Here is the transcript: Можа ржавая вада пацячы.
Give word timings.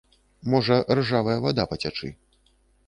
Можа 0.53 0.77
ржавая 1.01 1.39
вада 1.45 1.69
пацячы. 1.75 2.15